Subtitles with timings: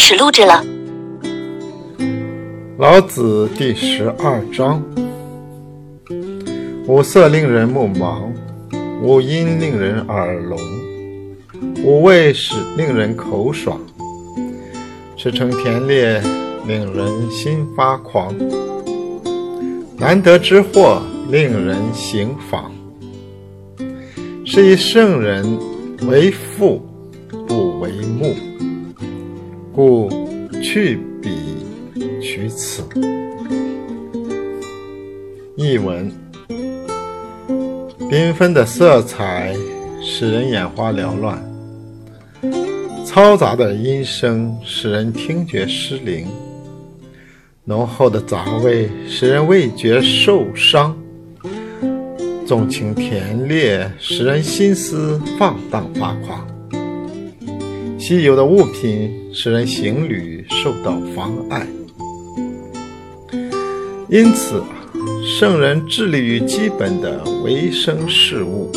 [0.00, 0.64] 始录制了。
[2.78, 4.82] 老子第十二章：
[6.88, 8.22] 五色令人目盲，
[9.02, 10.58] 五音令人耳聋，
[11.84, 13.78] 五味使令人口爽，
[15.18, 16.18] 驰骋田猎
[16.66, 18.34] 令人心发狂，
[19.98, 22.72] 难得之货令人行妨。
[24.46, 25.58] 是以圣人
[26.08, 26.80] 为父，
[27.46, 28.34] 不为目，
[29.82, 30.10] 故
[30.62, 31.30] 去彼
[32.20, 32.82] 取此。
[35.56, 36.12] 译文：
[37.98, 39.56] 缤纷的色彩
[40.02, 41.42] 使人眼花缭乱，
[43.06, 46.26] 嘈杂的音声使人听觉失灵，
[47.64, 50.94] 浓厚的杂味使人味觉受伤。
[52.46, 56.46] 纵情田猎，使人心思放荡发狂；
[58.10, 61.64] 稀有的物品使人行旅受到妨碍。
[64.08, 64.60] 因此，
[65.24, 68.68] 圣人致力于基本的维生事物，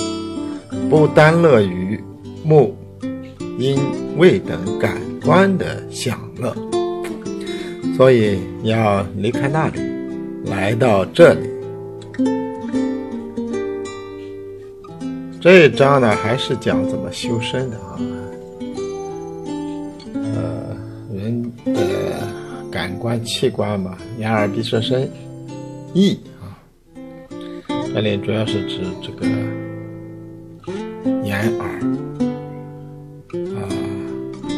[0.87, 1.99] 不单乐于
[2.43, 2.77] 目、
[3.57, 3.79] 音、
[4.19, 6.55] 味等感官的享乐。
[7.97, 9.79] 所以，要离开那里，
[10.45, 11.49] 来到这里。
[15.41, 17.97] 这一章呢，还是讲怎么修身的啊？
[22.83, 25.09] 感官器官嘛，眼耳鼻舌身
[25.93, 26.59] 意啊，
[27.93, 29.25] 这里主要是指这个
[31.23, 31.65] 眼耳
[33.55, 33.63] 啊、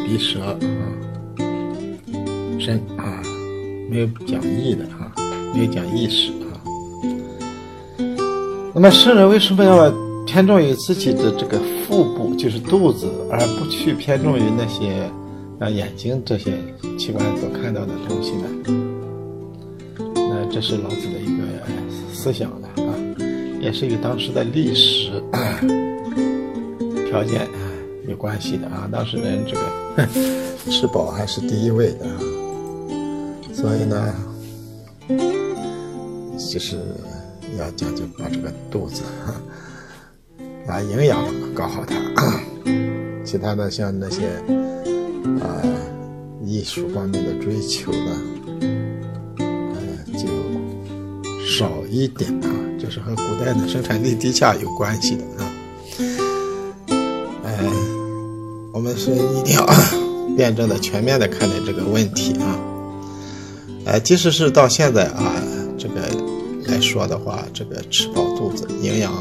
[0.04, 0.58] 鼻舌啊、
[2.58, 3.22] 身啊，
[3.88, 5.12] 没有讲意的啊，
[5.54, 6.58] 没有讲意识啊。
[8.74, 9.94] 那么圣人为什么要？
[10.26, 15.08] 偏重于自己的这个腹部，就是肚子，而不去偏重于那些
[15.58, 16.52] 那眼睛这些
[16.98, 18.48] 器官所看到的东西呢？
[20.14, 21.42] 那这是老子的一个
[22.12, 22.94] 思想的啊，
[23.60, 25.10] 也是与当时的历史
[27.08, 27.48] 条件
[28.08, 28.88] 有关系的啊。
[28.92, 30.06] 当时人这个
[30.70, 32.20] 吃饱还是第一位的啊，
[33.52, 34.14] 所以呢，
[36.36, 36.76] 就是
[37.58, 39.02] 要讲究把这个肚子。
[40.66, 41.94] 把营养搞好它，
[43.24, 44.22] 其他的像那些
[45.40, 45.62] 啊
[46.44, 48.22] 艺术方面的追求呢，
[49.38, 49.76] 呃
[50.12, 50.26] 就
[51.46, 52.48] 少一点啊，
[52.78, 55.52] 就是和古代的生产力低下有关系的啊。
[57.42, 57.50] 呃，
[58.72, 59.66] 我们是一定要
[60.36, 62.58] 辩证的、全面的看待这个问题啊。
[63.84, 65.34] 呃，即使是到现在啊，
[65.78, 66.00] 这个
[66.66, 69.12] 来说的话，这个吃饱肚子，营养。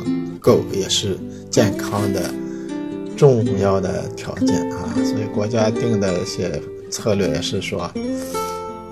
[0.41, 1.17] 够也是
[1.49, 2.31] 健康的
[3.17, 7.89] 重要的条件啊，所以国家定的一些策略也是说，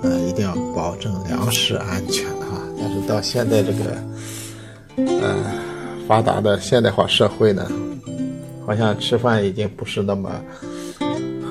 [0.02, 2.60] 呃，一定要保证粮食安全啊。
[2.78, 3.84] 但是到现在这个
[5.20, 5.36] 呃
[6.08, 7.66] 发达的现代化社会呢，
[8.66, 10.30] 好像吃饭已经不是那么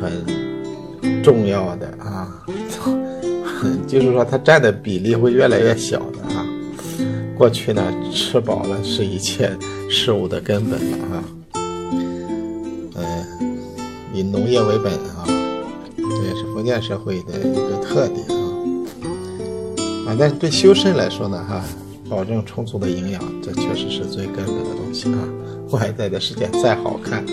[0.01, 2.43] 很重要的啊，
[3.87, 6.45] 就是说它占的比例会越来越小的啊。
[7.37, 9.51] 过去呢，吃饱了是一切。
[9.89, 11.23] 事物的根本了啊，
[14.31, 15.25] 农业为本啊，
[15.97, 18.33] 这也是封建社会的一个特点啊。
[20.07, 21.63] 啊，但是对修身来说呢，哈，
[22.09, 25.19] 保证充足的营养，这确实是最根本的东西啊。
[25.71, 27.25] 外在的世界再好看，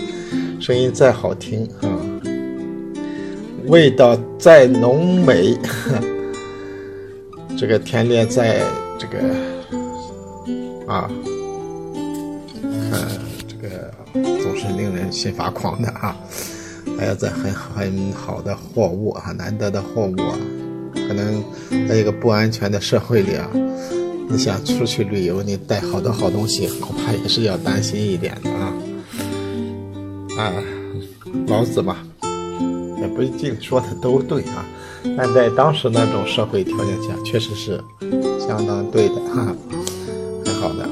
[0.59, 1.87] 声音再好听啊，
[3.67, 5.57] 味道再浓美，
[7.57, 8.61] 这个田猎再
[8.97, 9.19] 这个
[10.91, 11.09] 啊。
[12.63, 13.07] 呃，
[13.47, 16.15] 这个总是令人心发狂的啊！
[17.01, 20.37] 还要在很很好的货物啊，难得的货物啊，
[20.93, 21.43] 可能
[21.89, 23.49] 在一个不安全的社会里啊，
[24.29, 28.71] 你想出去旅游，你带好多好东西，恐怕也是要担心一点的啊。
[30.37, 30.53] 啊，
[31.47, 31.97] 老子嘛，
[33.01, 34.63] 也不一定说的都对啊，
[35.17, 37.83] 但在当时那种社会条件下，确实是
[38.39, 39.55] 相当对的哈，
[40.45, 40.87] 很好的。